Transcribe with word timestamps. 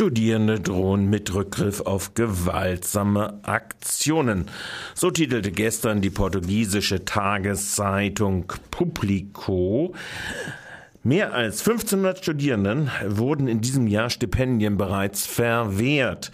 Studierende 0.00 0.58
drohen 0.58 1.10
mit 1.10 1.34
Rückgriff 1.34 1.82
auf 1.82 2.14
gewaltsame 2.14 3.38
Aktionen. 3.42 4.46
So 4.94 5.10
titelte 5.10 5.52
gestern 5.52 6.00
die 6.00 6.08
portugiesische 6.08 7.04
Tageszeitung 7.04 8.50
Publico. 8.70 9.94
Mehr 11.02 11.34
als 11.34 11.58
1500 11.68 12.16
Studierenden 12.16 12.90
wurden 13.08 13.46
in 13.46 13.60
diesem 13.60 13.86
Jahr 13.88 14.08
Stipendien 14.08 14.78
bereits 14.78 15.26
verwehrt. 15.26 16.32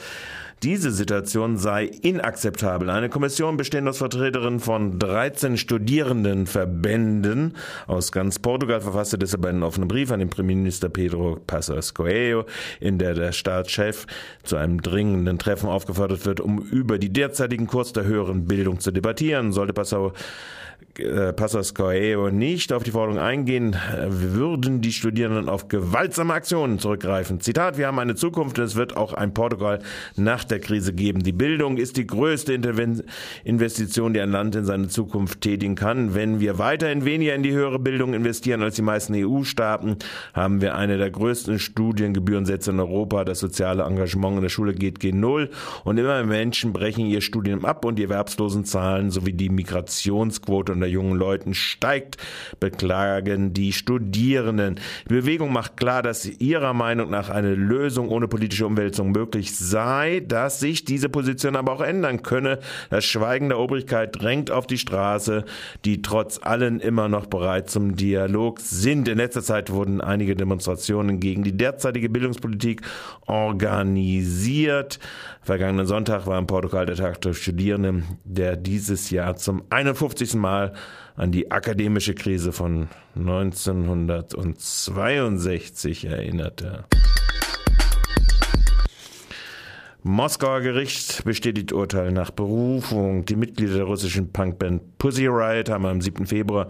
Diese 0.62 0.90
Situation 0.90 1.58
sei 1.58 1.84
inakzeptabel. 1.84 2.88
Eine 2.88 3.10
Kommission 3.10 3.58
bestehend 3.58 3.88
aus 3.88 3.98
Vertreterinnen 3.98 4.58
von 4.58 4.98
13 4.98 5.58
Studierendenverbänden 5.58 7.54
aus 7.86 8.10
ganz 8.10 8.38
Portugal 8.38 8.80
verfasste 8.80 9.18
deshalb 9.18 9.44
einen 9.44 9.62
offenen 9.62 9.86
Brief 9.86 10.10
an 10.10 10.20
den 10.20 10.30
Premierminister 10.30 10.88
Pedro 10.88 11.38
Passos 11.46 11.92
Coelho, 11.92 12.46
in 12.80 12.98
der 12.98 13.12
der 13.12 13.32
Staatschef 13.32 14.06
zu 14.44 14.56
einem 14.56 14.80
dringenden 14.80 15.38
Treffen 15.38 15.68
aufgefordert 15.68 16.24
wird, 16.24 16.40
um 16.40 16.58
über 16.58 16.98
die 16.98 17.12
derzeitigen 17.12 17.66
Kurs 17.66 17.92
der 17.92 18.04
höheren 18.04 18.46
Bildung 18.46 18.80
zu 18.80 18.92
debattieren. 18.92 19.52
Sollte 19.52 19.74
Passau 19.74 20.14
äh, 20.98 21.32
Passos 21.34 21.74
Coelho 21.74 22.30
nicht 22.30 22.72
auf 22.72 22.82
die 22.82 22.90
Forderung 22.90 23.18
eingehen, 23.18 23.76
würden 24.06 24.80
die 24.80 24.92
Studierenden 24.92 25.48
auf 25.48 25.68
gewaltsame 25.68 26.32
Aktionen 26.32 26.78
zurückgreifen. 26.78 27.40
Zitat, 27.40 27.76
wir 27.76 27.86
haben 27.86 27.98
eine 27.98 28.14
Zukunft, 28.14 28.58
es 28.58 28.76
wird 28.76 28.96
auch 28.96 29.12
ein 29.12 29.34
Portugal 29.34 29.80
nach 30.16 30.44
der 30.44 30.55
Krise 30.60 30.92
geben. 30.92 31.22
Die 31.22 31.32
Bildung 31.32 31.76
ist 31.76 31.96
die 31.96 32.06
größte 32.06 32.58
Investition, 33.44 34.14
die 34.14 34.20
ein 34.20 34.30
Land 34.30 34.54
in 34.54 34.64
seine 34.64 34.88
Zukunft 34.88 35.40
tätigen 35.40 35.74
kann. 35.74 36.14
Wenn 36.14 36.40
wir 36.40 36.58
weiterhin 36.58 37.04
weniger 37.04 37.34
in 37.34 37.42
die 37.42 37.52
höhere 37.52 37.78
Bildung 37.78 38.14
investieren 38.14 38.62
als 38.62 38.76
die 38.76 38.82
meisten 38.82 39.14
EU-Staaten, 39.14 39.96
haben 40.32 40.60
wir 40.60 40.76
eine 40.76 40.96
der 40.96 41.10
größten 41.10 41.58
Studiengebührensätze 41.58 42.70
in 42.70 42.80
Europa. 42.80 43.24
Das 43.24 43.40
soziale 43.40 43.82
Engagement 43.82 44.36
in 44.36 44.42
der 44.42 44.48
Schule 44.48 44.74
geht 44.74 45.00
gen 45.00 45.20
Null 45.20 45.50
und 45.84 45.98
immer 45.98 46.22
mehr 46.24 46.46
Menschen 46.46 46.72
brechen 46.72 47.06
ihr 47.06 47.22
Studium 47.22 47.64
ab 47.64 47.84
und 47.84 47.96
die 47.96 48.04
Erwerbslosenzahlen 48.04 49.10
sowie 49.10 49.32
die 49.32 49.48
Migrationsquote 49.48 50.72
unter 50.72 50.86
jungen 50.86 51.18
Leuten 51.18 51.54
steigt, 51.54 52.18
beklagen 52.60 53.52
die 53.52 53.72
Studierenden. 53.72 54.78
Die 55.08 55.14
Bewegung 55.14 55.52
macht 55.52 55.76
klar, 55.76 56.02
dass 56.02 56.24
ihrer 56.26 56.72
Meinung 56.72 57.10
nach 57.10 57.30
eine 57.30 57.54
Lösung 57.54 58.10
ohne 58.10 58.28
politische 58.28 58.66
Umwälzung 58.66 59.12
möglich 59.12 59.56
sei, 59.56 60.20
dass 60.36 60.60
sich 60.60 60.84
diese 60.84 61.08
Position 61.08 61.56
aber 61.56 61.72
auch 61.72 61.80
ändern 61.80 62.22
könne. 62.22 62.58
Das 62.90 63.06
Schweigen 63.06 63.48
der 63.48 63.58
Obrigkeit 63.58 64.20
drängt 64.20 64.50
auf 64.50 64.66
die 64.66 64.76
Straße, 64.76 65.46
die 65.86 66.02
trotz 66.02 66.38
allen 66.42 66.80
immer 66.80 67.08
noch 67.08 67.24
bereit 67.24 67.70
zum 67.70 67.96
Dialog 67.96 68.60
sind. 68.60 69.08
In 69.08 69.16
letzter 69.16 69.42
Zeit 69.42 69.70
wurden 69.70 70.02
einige 70.02 70.36
Demonstrationen 70.36 71.20
gegen 71.20 71.42
die 71.42 71.56
derzeitige 71.56 72.10
Bildungspolitik 72.10 72.82
organisiert. 73.24 74.98
Vergangenen 75.40 75.86
Sonntag 75.86 76.26
war 76.26 76.38
in 76.38 76.46
Portugal 76.46 76.84
der 76.84 76.96
Tag 76.96 77.22
der 77.22 77.32
Studierenden, 77.32 78.04
der 78.24 78.56
dieses 78.56 79.08
Jahr 79.08 79.36
zum 79.36 79.62
51. 79.70 80.34
Mal 80.34 80.74
an 81.16 81.32
die 81.32 81.50
akademische 81.50 82.14
Krise 82.14 82.52
von 82.52 82.88
1962 83.14 86.04
erinnerte. 86.04 86.84
Moskauer 90.08 90.60
Gericht 90.60 91.24
bestätigt 91.24 91.72
Urteil 91.72 92.12
nach 92.12 92.30
Berufung. 92.30 93.24
Die 93.24 93.34
Mitglieder 93.34 93.74
der 93.74 93.84
russischen 93.86 94.30
Punkband 94.30 94.98
Pussy 94.98 95.26
Riot 95.26 95.68
haben 95.68 95.84
am 95.84 96.00
7. 96.00 96.26
Februar 96.26 96.68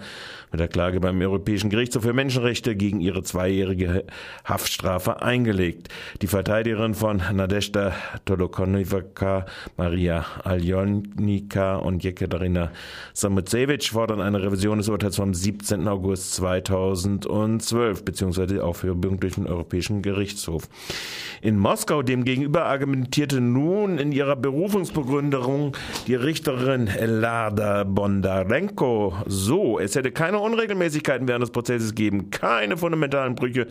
mit 0.51 0.59
der 0.59 0.69
Klage 0.69 1.01
beim 1.01 1.21
Europäischen 1.21 1.69
Gerichtshof 1.69 2.05
für 2.05 2.15
Menschenrechte 2.15 2.75
gegen 2.75 2.99
ihre 3.01 3.23
zweijährige 3.23 4.05
Haftstrafe 4.47 5.21
eingelegt. 5.21 5.91
Die 6.23 6.29
Verteidigerin 6.29 6.95
von 6.95 7.21
Nadezhda 7.35 7.93
Tolokonivka, 8.25 9.45
Maria 9.77 10.25
Aljonika 10.43 11.77
und 11.77 12.03
Jekaterina 12.05 12.73
Samutsevich 13.13 13.91
fordern 13.91 14.23
eine 14.23 14.43
Revision 14.43 14.79
des 14.79 14.89
Urteils 14.89 15.17
vom 15.17 15.35
17. 15.35 15.87
August 15.89 16.37
2012 16.37 18.03
bzw. 18.03 18.61
Aufhebung 18.61 19.21
durch 19.21 19.35
den 19.35 19.47
Europäischen 19.47 20.01
Gerichtshof. 20.01 20.71
In 21.43 21.59
Moskau 21.59 22.03
demgegenüber 22.03 22.65
argumentiert 22.65 23.26
argumentierte 23.27 23.41
nun 23.41 23.99
in 23.99 24.13
ihrer 24.13 24.37
Berufungsbegründerung 24.37 25.77
die 26.07 26.15
Richterin 26.15 26.87
Elada 26.87 27.85
Bondarenko 27.85 29.15
so, 29.27 29.79
es 29.79 29.95
hätte 29.95 30.13
keine 30.13 30.39
Unregelmäßigkeiten 30.39 31.27
während 31.27 31.43
des 31.43 31.51
Prozesses 31.51 31.95
geben, 31.95 32.31
keine 32.31 32.77
fundamentalen 32.77 33.35
Brüche 33.35 33.67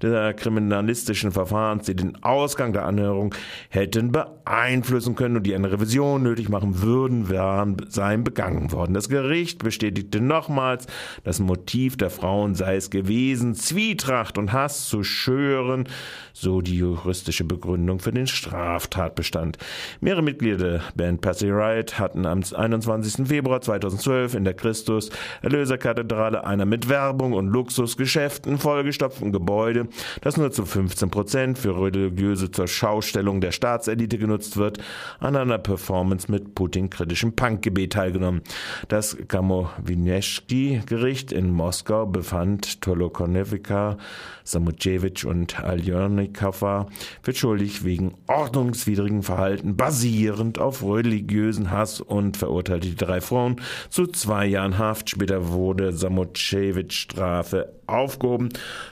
der 0.00 0.34
kriminalistischen 0.34 1.32
Verfahrens, 1.32 1.86
die 1.86 1.96
den 1.96 2.22
Ausgang 2.22 2.72
der 2.72 2.84
Anhörung 2.84 3.34
hätten 3.68 4.12
beeinflussen 4.12 5.14
können 5.14 5.36
und 5.36 5.42
die 5.44 5.54
eine 5.54 5.70
Revision 5.70 6.22
nötig 6.22 6.48
machen 6.48 6.82
würden, 6.82 7.28
wären, 7.28 7.76
seien 7.88 8.24
begangen 8.24 8.72
worden. 8.72 8.94
Das 8.94 9.08
Gericht 9.08 9.62
bestätigte 9.62 10.20
nochmals, 10.20 10.86
das 11.24 11.40
Motiv 11.40 11.96
der 11.96 12.10
Frauen 12.10 12.54
sei 12.54 12.76
es 12.76 12.90
gewesen, 12.90 13.54
Zwietracht 13.54 14.38
und 14.38 14.52
Hass 14.52 14.88
zu 14.88 15.02
schüren, 15.02 15.88
so 16.32 16.60
die 16.60 16.78
juristische 16.78 17.44
Begründung 17.44 18.00
für 18.00 18.12
den 18.12 18.26
Straftat. 18.26 18.83
Tatbestand. 18.88 19.58
Mehrere 20.00 20.22
Mitglieder 20.22 20.56
der 20.56 20.80
Band 20.94 21.20
Passy 21.20 21.50
Riot 21.50 21.98
hatten 21.98 22.26
am 22.26 22.42
21. 22.54 23.26
Februar 23.26 23.60
2012 23.60 24.34
in 24.34 24.44
der 24.44 24.54
Christus 24.54 25.10
Erlöserkathedrale 25.42 26.44
einer 26.44 26.64
mit 26.64 26.88
Werbung 26.88 27.32
und 27.32 27.48
Luxusgeschäften 27.48 28.58
vollgestopften 28.58 29.32
Gebäude, 29.32 29.88
das 30.20 30.36
nur 30.36 30.52
zu 30.52 30.66
15 30.66 31.10
Prozent 31.10 31.58
für 31.58 31.80
religiöse 31.80 32.50
zur 32.50 32.68
Schaustellung 32.68 33.40
der 33.40 33.52
Staatselite 33.52 34.18
genutzt 34.18 34.56
wird, 34.56 34.78
an 35.20 35.36
einer 35.36 35.58
Performance 35.58 36.30
mit 36.30 36.54
Putin-kritischem 36.54 37.36
Punkgebet 37.36 37.92
teilgenommen. 37.92 38.42
Das 38.88 39.16
Gamowineschki-Gericht 39.28 41.32
in 41.32 41.50
Moskau 41.50 42.06
befand 42.06 42.80
Tolokonevika, 42.80 43.98
Samuchevich 44.44 45.24
und 45.24 45.60
Aljonikova 45.60 46.86
für 47.22 47.34
schuldig 47.34 47.84
wegen 47.84 48.14
Ordnungs 48.26 48.73
rechtswidrigen 48.74 49.22
Verhalten 49.22 49.76
basierend 49.76 50.58
auf 50.58 50.82
religiösen 50.82 51.70
Hass 51.70 52.00
und 52.00 52.36
verurteilte 52.36 52.88
die 52.88 52.96
drei 52.96 53.20
Frauen 53.20 53.60
zu 53.88 54.08
zwei 54.08 54.46
Jahren 54.46 54.78
Haft. 54.78 55.10
Später 55.10 55.52
wurde 55.52 55.92
Samocevic 55.92 56.92
Strafe 56.92 57.72
aufgehoben. 57.86 58.48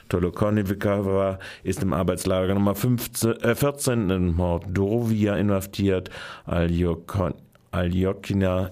Tolokonivika 0.07 1.37
ist 1.63 1.83
im 1.83 1.91
Arbeitslager 1.91 2.53
Nummer 2.53 2.75
15, 2.75 3.41
äh 3.41 3.55
14 3.55 4.09
in 4.09 4.35
Mordovia 4.35 5.35
inhaftiert, 5.35 6.09
Aljokina 6.45 7.33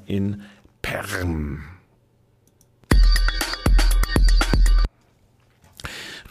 in 0.06 0.42
Perm. 0.82 1.60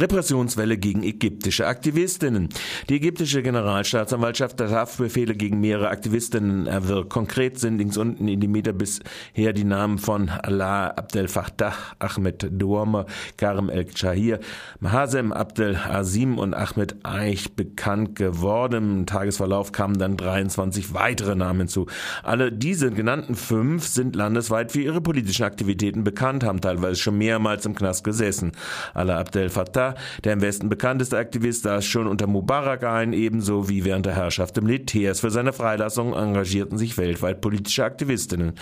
Repressionswelle 0.00 0.78
gegen 0.78 1.02
ägyptische 1.02 1.66
Aktivistinnen. 1.66 2.48
Die 2.88 2.96
ägyptische 2.96 3.42
Generalstaatsanwaltschaft 3.42 4.58
hat 4.60 4.70
Haftbefehle 4.70 5.34
gegen 5.34 5.60
mehrere 5.60 5.90
Aktivistinnen 5.90 6.66
erwirkt. 6.66 7.10
Konkret 7.10 7.58
sind 7.58 7.78
links 7.78 7.98
unten 7.98 8.26
in 8.26 8.40
die 8.40 8.48
Meter 8.48 8.72
bisher 8.72 9.52
die 9.52 9.64
Namen 9.64 9.98
von 9.98 10.30
Allah 10.30 10.88
Abdel 10.88 11.28
Fattah, 11.28 11.74
Ahmed 11.98 12.48
Douama, 12.50 13.04
Karim 13.36 13.68
El-Chahir, 13.68 14.40
Mahasem 14.80 15.32
Abdel 15.32 15.76
Azim 15.76 16.38
und 16.38 16.54
Ahmed 16.54 16.96
Eich 17.04 17.52
bekannt 17.52 18.16
geworden. 18.16 19.00
Im 19.00 19.06
Tagesverlauf 19.06 19.72
kamen 19.72 19.98
dann 19.98 20.16
23 20.16 20.94
weitere 20.94 21.34
Namen 21.34 21.60
hinzu. 21.60 21.86
Alle 22.22 22.52
diese 22.52 22.90
genannten 22.90 23.34
fünf 23.34 23.86
sind 23.86 24.16
landesweit 24.16 24.72
für 24.72 24.80
ihre 24.80 25.02
politischen 25.02 25.44
Aktivitäten 25.44 26.04
bekannt, 26.04 26.42
haben 26.42 26.62
teilweise 26.62 26.96
schon 26.96 27.18
mehrmals 27.18 27.66
im 27.66 27.74
Knast 27.74 28.02
gesessen. 28.02 28.52
Allah 28.94 29.20
Abdel 29.20 29.50
Fattah 29.50 29.89
der 30.24 30.32
im 30.32 30.40
Westen 30.40 30.68
bekannteste 30.68 31.18
Aktivist, 31.18 31.62
saß 31.62 31.84
schon 31.84 32.06
unter 32.06 32.26
Mubarak 32.26 32.84
ein, 32.84 33.12
ebenso 33.12 33.68
wie 33.68 33.84
während 33.84 34.06
der 34.06 34.14
Herrschaft 34.14 34.56
des 34.56 34.64
Militärs. 34.64 35.20
Für 35.20 35.30
seine 35.30 35.52
Freilassung 35.52 36.14
engagierten 36.14 36.78
sich 36.78 36.98
weltweit 36.98 37.40
politische 37.40 37.84
Aktivistinnen. 37.84 38.52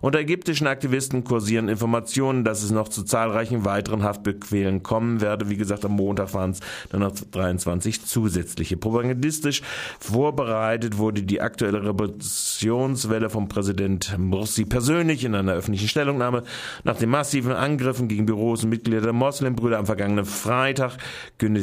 Unter 0.00 0.20
ägyptischen 0.20 0.66
Aktivisten 0.66 1.24
kursieren 1.24 1.68
Informationen, 1.68 2.44
dass 2.44 2.62
es 2.62 2.70
noch 2.70 2.88
zu 2.88 3.02
zahlreichen 3.02 3.64
weiteren 3.64 4.02
Haftbefehlen 4.02 4.82
kommen 4.82 5.20
werde. 5.20 5.50
Wie 5.50 5.56
gesagt, 5.56 5.84
am 5.84 5.92
Montag 5.92 6.34
waren 6.34 6.50
es 6.52 6.60
dann 6.90 7.00
noch 7.00 7.12
23 7.12 8.04
zusätzliche. 8.04 8.76
Propagandistisch 8.76 9.62
vorbereitet 10.00 10.98
wurde 10.98 11.22
die 11.22 11.40
aktuelle 11.40 11.84
Revolutionswelle 11.84 13.30
vom 13.30 13.48
Präsident 13.48 14.16
Morsi 14.18 14.64
persönlich 14.64 15.24
in 15.24 15.34
einer 15.34 15.52
öffentlichen 15.52 15.88
Stellungnahme 15.88 16.42
nach 16.84 16.96
den 16.96 17.10
massiven 17.10 17.52
Angriffen 17.52 18.08
gegen 18.08 18.26
Büros 18.26 18.64
und 18.64 18.70
Mitglieder 18.70 19.00
der 19.00 19.12
Moslembrüder 19.12 19.78
am 19.78 19.86
vergangenen 19.86 20.24
Freitag 20.24 20.77
Freitag 20.78 20.98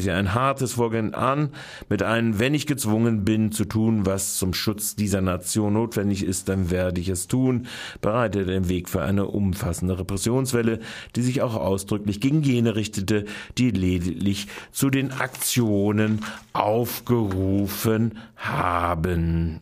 er 0.05 0.17
ein 0.17 0.33
hartes 0.33 0.73
Vorgehen 0.73 1.13
an, 1.13 1.49
mit 1.89 2.03
einem, 2.03 2.37
wenn 2.39 2.53
ich 2.53 2.67
gezwungen 2.67 3.23
bin, 3.23 3.51
zu 3.51 3.65
tun, 3.65 4.05
was 4.05 4.37
zum 4.37 4.53
Schutz 4.53 4.95
dieser 4.95 5.21
Nation 5.21 5.73
notwendig 5.73 6.23
ist, 6.23 6.49
dann 6.49 6.69
werde 6.69 6.99
ich 6.99 7.09
es 7.09 7.27
tun, 7.27 7.67
bereitete 8.01 8.45
den 8.45 8.67
Weg 8.67 8.89
für 8.89 9.01
eine 9.01 9.27
umfassende 9.27 9.97
Repressionswelle, 9.97 10.79
die 11.15 11.21
sich 11.21 11.41
auch 11.41 11.55
ausdrücklich 11.55 12.19
gegen 12.19 12.43
jene 12.43 12.75
richtete, 12.75 13.25
die 13.57 13.71
lediglich 13.71 14.47
zu 14.71 14.89
den 14.89 15.11
Aktionen 15.11 16.19
aufgerufen 16.53 18.19
haben. 18.35 19.61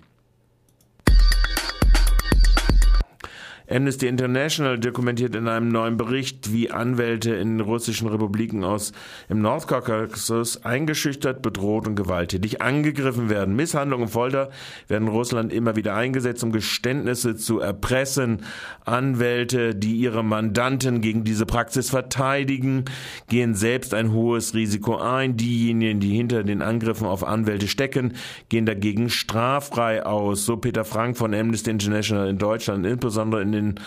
Amnesty 3.69 4.07
International 4.07 4.77
dokumentiert 4.77 5.35
in 5.35 5.47
einem 5.47 5.69
neuen 5.69 5.95
Bericht, 5.95 6.51
wie 6.51 6.69
Anwälte 6.69 7.33
in 7.35 7.61
russischen 7.61 8.07
Republiken 8.09 8.63
aus 8.63 8.91
im 9.29 9.41
Nordkaukasus 9.41 10.65
eingeschüchtert, 10.65 11.41
bedroht 11.41 11.87
und 11.87 11.95
gewalttätig 11.95 12.61
angegriffen 12.61 13.29
werden. 13.29 13.55
Misshandlung 13.55 14.03
und 14.03 14.09
Folter 14.09 14.49
werden 14.89 15.07
in 15.07 15.13
Russland 15.13 15.53
immer 15.53 15.77
wieder 15.77 15.95
eingesetzt, 15.95 16.43
um 16.43 16.51
Geständnisse 16.51 17.37
zu 17.37 17.59
erpressen. 17.59 18.41
Anwälte, 18.83 19.75
die 19.75 19.95
ihre 19.95 20.23
Mandanten 20.23 20.99
gegen 20.99 21.23
diese 21.23 21.45
Praxis 21.45 21.89
verteidigen, 21.89 22.83
gehen 23.29 23.55
selbst 23.55 23.93
ein 23.93 24.11
hohes 24.11 24.53
Risiko 24.55 24.97
ein. 24.97 25.37
Diejenigen, 25.37 26.01
die 26.01 26.13
hinter 26.13 26.43
den 26.43 26.61
Angriffen 26.61 27.07
auf 27.07 27.23
Anwälte 27.23 27.69
stecken, 27.69 28.13
gehen 28.49 28.65
dagegen 28.65 29.09
straffrei 29.09 30.05
aus. 30.05 30.45
So 30.45 30.57
Peter 30.57 30.83
Frank 30.83 31.17
von 31.17 31.33
Amnesty 31.33 31.69
International 31.69 32.27
in 32.27 32.37
Deutschland, 32.37 32.85
insbesondere 32.85 33.41
in 33.41 33.52
den 33.53 33.79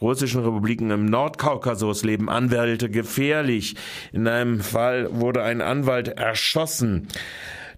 russischen 0.00 0.44
Republiken 0.44 0.90
im 0.90 1.06
Nordkaukasus 1.06 2.04
leben 2.04 2.28
Anwälte 2.28 2.90
gefährlich. 2.90 3.76
In 4.12 4.28
einem 4.28 4.60
Fall 4.60 5.08
wurde 5.10 5.42
ein 5.42 5.60
Anwalt 5.60 6.08
erschossen. 6.08 7.08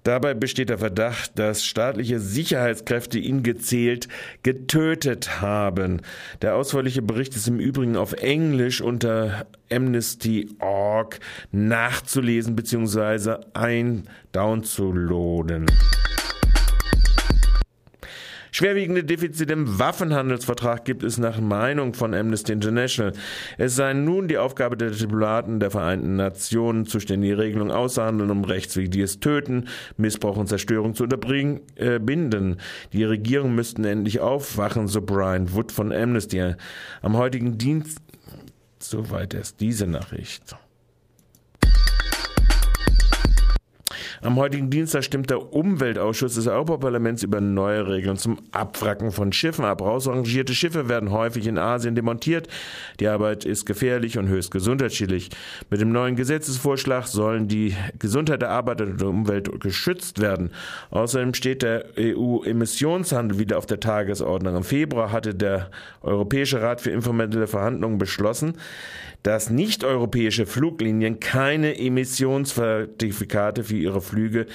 Dabei 0.07 0.35
besteht 0.35 0.69
der 0.69 0.79
Verdacht, 0.79 1.37
dass 1.37 1.65
staatliche 1.65 2.21
Sicherheitskräfte 2.21 3.19
ihn 3.19 3.43
gezählt 3.43 4.07
getötet 4.45 5.41
haben. 5.41 6.01
Der 6.43 6.55
ausführliche 6.55 7.03
Bericht 7.03 7.35
ist 7.35 7.49
im 7.49 7.59
Übrigen 7.59 7.97
auf 7.97 8.13
Englisch 8.13 8.81
unter 8.81 9.47
Amnesty.org 9.69 11.19
nachzulesen 11.51 12.55
bzw. 12.55 13.39
ein 13.55 14.09
downzuladen. 14.31 15.67
Schwerwiegende 18.57 19.05
Defizite 19.05 19.53
im 19.53 19.79
Waffenhandelsvertrag 19.79 20.87
gibt 20.87 21.03
es 21.03 21.19
nach 21.19 21.39
Meinung 21.43 21.93
von 21.93 22.15
Amnesty 22.15 22.53
International. 22.53 23.13
Es 23.59 23.77
sei 23.77 23.93
nun 23.93 24.29
die 24.29 24.39
Aufgabe 24.39 24.79
der 24.79 24.93
Diplomaten 24.93 25.61
der 25.61 25.71
Vereinten 25.71 26.17
Nationen, 26.17 26.87
zuständige 26.87 27.37
Regelungen 27.37 27.71
auszuhandeln, 27.71 28.31
um 28.31 28.45
rechtswidriges 28.45 29.21
Töten, 29.21 29.69
Missbrauch 29.99 30.39
und 30.39 30.47
Zerstörung 30.47 30.95
zu 30.95 31.03
unterbinden. 31.03 32.53
Äh, 32.55 32.57
die 32.95 33.05
Regierungen 33.05 33.55
müssten 33.55 33.85
endlich 33.85 34.21
aufwachen, 34.21 34.89
so 34.89 35.03
Brian 35.03 35.53
Wood 35.53 35.71
von 35.71 35.93
Amnesty. 35.93 36.55
Am 37.03 37.15
heutigen 37.19 37.59
Dienst 37.59 38.01
Soweit 38.79 39.35
erst 39.35 39.61
diese 39.61 39.87
Nachricht. 39.87 40.57
Am 44.23 44.37
heutigen 44.37 44.71
Dienstag 44.71 45.05
stimmt 45.05 45.31
der 45.31 45.53
Umweltausschuss 45.53 46.35
des 46.35 46.47
Europaparlaments 46.47 47.23
über 47.23 47.41
neue 47.41 47.87
Regeln 47.87 48.17
zum 48.17 48.39
Abwracken 48.51 49.13
von 49.13 49.33
Schiffen 49.33 49.65
ab. 49.65 49.83
Rausrangierte 49.83 50.55
Schiffe 50.55 50.89
werden 50.89 51.11
häufig 51.11 51.47
in 51.47 51.59
Asien 51.59 51.95
demontiert. 51.95 52.49
Die 52.99 53.09
Arbeit 53.09 53.45
ist 53.45 53.67
gefährlich 53.67 54.17
und 54.17 54.29
höchst 54.29 54.51
gesundheitsschädlich. 54.51 55.31
Mit 55.71 55.81
dem 55.81 55.93
neuen 55.93 56.17
Gesetzesvorschlag 56.17 57.07
sollen 57.07 57.47
die 57.49 57.75
Gesundheit 57.99 58.43
der 58.43 58.51
Arbeiter 58.51 58.85
und 58.85 59.01
der 59.01 59.09
Umwelt 59.09 59.61
geschützt 59.61 60.21
werden. 60.21 60.51
Außerdem 60.91 61.35
steht 61.35 61.63
der 61.63 61.87
EU-Emissionshandel 61.99 63.39
wieder 63.39 63.59
auf 63.59 63.67
der 63.67 63.81
Tagesordnung. 63.81 64.57
Im 64.57 64.65
Februar 64.65 65.13
hatte 65.13 65.35
der 65.35 65.71
Europäische 66.01 66.63
Rat 66.63 66.81
für 66.81 66.91
informelle 66.91 67.47
Verhandlungen 67.47 67.99
beschlossen, 67.99 68.55
dass 69.27 69.51
nicht-europäische 69.51 70.47
Fluglinien 70.47 71.19
keine 71.19 71.77
Emissionszertifikate 71.79 73.65
für 73.65 73.75
ihre 73.75 74.01
Flüge 74.07 74.47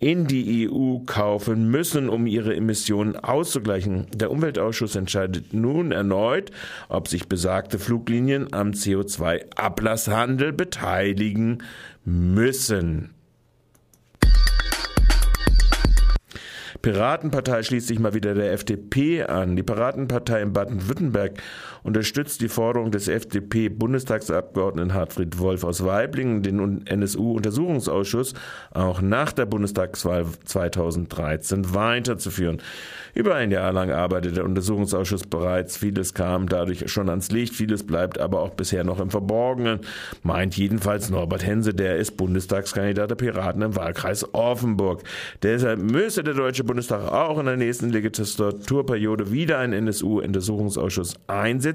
in 0.00 0.26
die 0.26 0.68
EU 0.68 1.00
kaufen 1.04 1.70
müssen, 1.70 2.08
um 2.08 2.26
ihre 2.26 2.56
Emissionen 2.56 3.16
auszugleichen. 3.16 4.06
Der 4.14 4.30
Umweltausschuss 4.30 4.96
entscheidet 4.96 5.52
nun 5.52 5.92
erneut, 5.92 6.50
ob 6.88 7.06
sich 7.06 7.28
besagte 7.28 7.78
Fluglinien 7.78 8.52
am 8.52 8.70
CO2-Ablasshandel 8.70 10.52
beteiligen 10.52 11.62
müssen. 12.04 13.10
Piratenpartei 16.82 17.62
schließt 17.62 17.88
sich 17.88 17.98
mal 17.98 18.14
wieder 18.14 18.34
der 18.34 18.52
FDP 18.52 19.24
an. 19.24 19.54
Die 19.54 19.62
Piratenpartei 19.62 20.40
in 20.40 20.54
Baden-Württemberg 20.54 21.42
unterstützt 21.82 22.40
die 22.40 22.48
Forderung 22.48 22.90
des 22.90 23.08
FDP-Bundestagsabgeordneten 23.08 24.94
Hartfried 24.94 25.38
Wolf 25.38 25.64
aus 25.64 25.84
Weiblingen, 25.84 26.42
den 26.42 26.86
NSU-Untersuchungsausschuss 26.86 28.34
auch 28.72 29.00
nach 29.00 29.32
der 29.32 29.46
Bundestagswahl 29.46 30.26
2013 30.44 31.74
weiterzuführen. 31.74 32.62
Über 33.14 33.34
ein 33.34 33.50
Jahr 33.50 33.72
lang 33.72 33.90
arbeitet 33.90 34.36
der 34.36 34.44
Untersuchungsausschuss 34.44 35.24
bereits. 35.24 35.76
Vieles 35.76 36.14
kam 36.14 36.48
dadurch 36.48 36.90
schon 36.90 37.08
ans 37.08 37.30
Licht, 37.30 37.54
vieles 37.54 37.84
bleibt 37.84 38.18
aber 38.18 38.40
auch 38.40 38.50
bisher 38.50 38.84
noch 38.84 39.00
im 39.00 39.10
Verborgenen, 39.10 39.80
meint 40.22 40.56
jedenfalls 40.56 41.10
Norbert 41.10 41.44
Hense, 41.44 41.74
der 41.74 41.96
ist 41.96 42.16
Bundestagskandidat 42.16 43.10
der 43.10 43.16
Piraten 43.16 43.62
im 43.62 43.74
Wahlkreis 43.76 44.32
Offenburg. 44.34 45.02
Deshalb 45.42 45.80
müsste 45.80 46.22
der 46.22 46.34
Deutsche 46.34 46.64
Bundestag 46.64 47.10
auch 47.10 47.38
in 47.38 47.46
der 47.46 47.56
nächsten 47.56 47.90
Legislaturperiode 47.90 49.32
wieder 49.32 49.58
einen 49.58 49.72
NSU-Untersuchungsausschuss 49.72 51.14
einsetzen, 51.26 51.69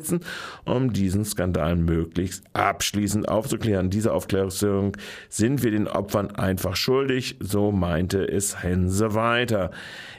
um 0.65 0.93
diesen 0.93 1.25
Skandal 1.25 1.75
möglichst 1.75 2.43
abschließend 2.53 3.29
aufzuklären. 3.29 3.89
Diese 3.89 4.13
Aufklärung 4.13 4.95
sind 5.29 5.63
wir 5.63 5.71
den 5.71 5.87
Opfern 5.87 6.31
einfach 6.31 6.75
schuldig, 6.75 7.37
so 7.39 7.71
meinte 7.71 8.27
es 8.27 8.63
Hense 8.63 9.13
weiter. 9.13 9.71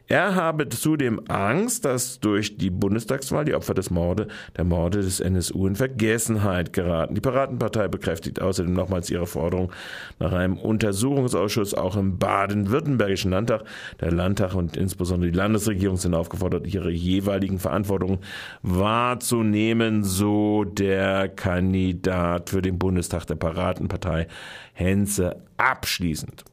Er 0.09 0.37
habe 0.37 0.69
zudem 0.69 1.21
Angst, 1.27 1.85
dass 1.85 2.21
durch 2.21 2.57
die 2.57 2.71
Bundestagswahl 2.71 3.45
die 3.45 3.55
Opfer 3.55 3.75
des 3.75 3.91
Morde, 3.91 4.29
der 4.57 4.63
Morde 4.63 5.01
des 5.01 5.19
NSU 5.19 5.67
in 5.67 5.75
Vergessenheit 5.75 6.73
geraten. 6.73 7.17
Die 7.17 7.21
Piratenpartei 7.21 7.89
bekräftigt 7.89 8.41
außerdem 8.41 8.73
nochmals 8.73 9.11
ihre 9.11 9.27
Forderung 9.27 9.73
nach 10.21 10.33
einem 10.33 10.59
Untersuchungsausschuss 10.59 11.75
auch 11.75 11.97
im 11.97 12.19
baden-württembergischen 12.19 13.33
Landtag. 13.33 13.65
Der 14.01 14.13
Landtag 14.13 14.55
und 14.55 14.77
insbesondere 14.77 15.33
die 15.33 15.37
Landesregierung 15.37 15.97
sind 15.97 16.15
aufgefordert, 16.15 16.73
ihre 16.73 16.93
jeweiligen 16.93 17.59
Verantwortungen 17.59 18.19
wahrzunehmen, 18.63 19.57
so 20.05 20.65
der 20.65 21.29
Kandidat 21.29 22.51
für 22.51 22.63
den 22.63 22.79
Bundestag 22.79 23.27
der 23.27 23.37
Piratenpartei 23.37 24.29
Henze 24.73 25.43
abschließend. 25.57 26.45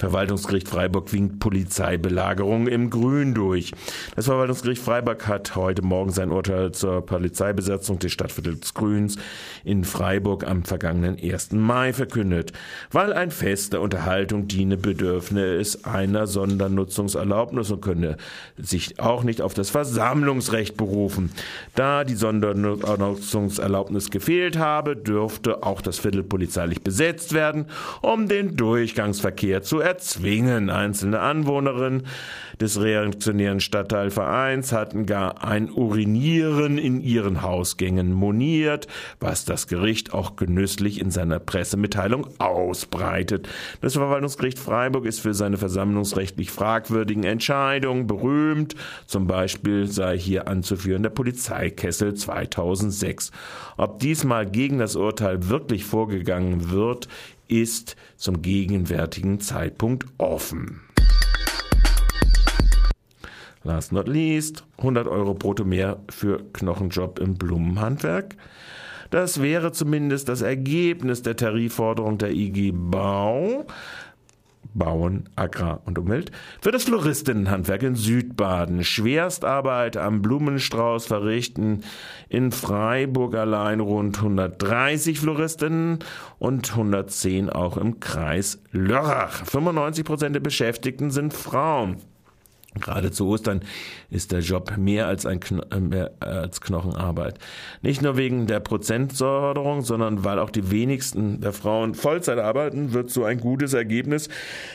Verwaltungsgericht 0.00 0.66
Freiburg 0.66 1.12
winkt 1.12 1.40
Polizeibelagerung 1.40 2.68
im 2.68 2.88
Grün 2.88 3.34
durch. 3.34 3.72
Das 4.16 4.24
Verwaltungsgericht 4.24 4.82
Freiburg 4.82 5.28
hat 5.28 5.54
heute 5.56 5.82
Morgen 5.82 6.10
sein 6.10 6.30
Urteil 6.30 6.72
zur 6.72 7.04
Polizeibesetzung 7.04 7.98
des 7.98 8.10
Stadtviertels 8.10 8.72
Grüns 8.72 9.18
in 9.62 9.84
Freiburg 9.84 10.48
am 10.48 10.64
vergangenen 10.64 11.18
1. 11.22 11.52
Mai 11.52 11.92
verkündet. 11.92 12.54
Weil 12.90 13.12
ein 13.12 13.30
Fest 13.30 13.74
der 13.74 13.82
Unterhaltung 13.82 14.48
diene, 14.48 14.78
bedürfne 14.78 15.56
es 15.56 15.84
einer 15.84 16.26
Sondernutzungserlaubnis 16.26 17.70
und 17.70 17.82
könne 17.82 18.16
sich 18.56 19.00
auch 19.00 19.22
nicht 19.22 19.42
auf 19.42 19.52
das 19.52 19.68
Versammlungsrecht 19.68 20.78
berufen. 20.78 21.30
Da 21.74 22.04
die 22.04 22.14
Sondernutzungserlaubnis 22.14 24.10
gefehlt 24.10 24.56
habe, 24.56 24.96
dürfte 24.96 25.62
auch 25.62 25.82
das 25.82 25.98
Viertel 25.98 26.22
polizeilich 26.22 26.80
besetzt 26.82 27.34
werden, 27.34 27.66
um 28.00 28.28
den 28.28 28.56
Durchgangsverkehr 28.56 29.60
zu 29.60 29.89
erzwingen. 29.90 30.70
Einzelne 30.70 31.18
Anwohnerinnen 31.18 32.06
des 32.60 32.80
reaktionären 32.80 33.58
Stadtteilvereins 33.58 34.72
hatten 34.72 35.04
gar 35.04 35.42
ein 35.42 35.68
Urinieren 35.68 36.78
in 36.78 37.00
ihren 37.00 37.42
Hausgängen 37.42 38.12
moniert, 38.12 38.86
was 39.18 39.44
das 39.44 39.66
Gericht 39.66 40.14
auch 40.14 40.36
genüsslich 40.36 41.00
in 41.00 41.10
seiner 41.10 41.40
Pressemitteilung 41.40 42.28
ausbreitet. 42.38 43.48
Das 43.80 43.94
Verwaltungsgericht 43.94 44.60
Freiburg 44.60 45.06
ist 45.06 45.20
für 45.20 45.34
seine 45.34 45.56
versammlungsrechtlich 45.56 46.52
fragwürdigen 46.52 47.24
Entscheidungen 47.24 48.06
berühmt. 48.06 48.76
Zum 49.06 49.26
Beispiel 49.26 49.88
sei 49.88 50.16
hier 50.16 50.46
anzuführen 50.46 51.02
der 51.02 51.10
Polizeikessel 51.10 52.14
2006. 52.14 53.32
Ob 53.76 53.98
diesmal 53.98 54.46
gegen 54.46 54.78
das 54.78 54.94
Urteil 54.94 55.48
wirklich 55.48 55.84
vorgegangen 55.84 56.70
wird, 56.70 57.08
ist 57.50 57.96
zum 58.16 58.42
gegenwärtigen 58.42 59.40
Zeitpunkt 59.40 60.06
offen. 60.18 60.80
Last 63.62 63.92
not 63.92 64.08
least, 64.08 64.64
100 64.78 65.06
Euro 65.06 65.34
brutto 65.34 65.64
mehr 65.64 66.00
für 66.08 66.42
Knochenjob 66.52 67.18
im 67.18 67.34
Blumenhandwerk. 67.34 68.36
Das 69.10 69.42
wäre 69.42 69.72
zumindest 69.72 70.28
das 70.28 70.40
Ergebnis 70.40 71.22
der 71.22 71.36
Tarifforderung 71.36 72.16
der 72.16 72.30
IG 72.30 72.72
Bau. 72.72 73.66
Bauen, 74.74 75.28
Agrar 75.36 75.82
und 75.84 75.98
Umwelt, 75.98 76.30
für 76.60 76.70
das 76.70 76.84
Floristinnenhandwerk 76.84 77.82
in 77.82 77.94
Südbaden. 77.94 78.84
Schwerstarbeit 78.84 79.96
am 79.96 80.22
Blumenstrauß 80.22 81.06
verrichten 81.06 81.82
in 82.28 82.52
Freiburg 82.52 83.34
allein 83.34 83.80
rund 83.80 84.18
130 84.18 85.20
Floristinnen 85.20 85.98
und 86.38 86.70
110 86.70 87.50
auch 87.50 87.76
im 87.76 88.00
Kreis 88.00 88.62
Lörrach. 88.72 89.44
95 89.46 90.04
Prozent 90.04 90.34
der 90.34 90.40
Beschäftigten 90.40 91.10
sind 91.10 91.34
Frauen. 91.34 91.96
Gerade 92.78 93.10
zu 93.10 93.26
Ostern 93.26 93.62
ist 94.10 94.30
der 94.30 94.40
Job 94.40 94.76
mehr 94.76 95.08
als, 95.08 95.26
ein 95.26 95.40
Kno 95.40 95.62
äh, 95.72 95.80
mehr 95.80 96.12
als 96.20 96.60
Knochenarbeit. 96.60 97.38
Nicht 97.82 98.00
nur 98.00 98.16
wegen 98.16 98.46
der 98.46 98.60
Prozentförderung, 98.60 99.82
sondern 99.82 100.22
weil 100.24 100.38
auch 100.38 100.50
die 100.50 100.70
wenigsten 100.70 101.40
der 101.40 101.52
Frauen 101.52 101.94
Vollzeit 101.94 102.38
arbeiten, 102.38 102.92
wird 102.92 103.10
so 103.10 103.24
ein 103.24 103.40
gutes 103.40 103.74
Ergebnis 103.74 104.28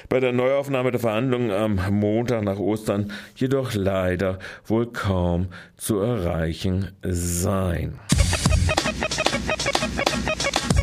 bei 0.10 0.20
der 0.20 0.34
Neuaufnahme 0.34 0.92
der 0.92 1.00
Verhandlungen 1.00 1.52
am 1.52 1.80
Montag 1.92 2.44
nach 2.44 2.60
Ostern 2.60 3.14
jedoch 3.38 3.74
leider 3.74 4.40
wohl 4.66 4.88
kaum 4.88 5.48
zu 5.78 6.00
erreichen 6.00 6.92
sein. 7.02 7.98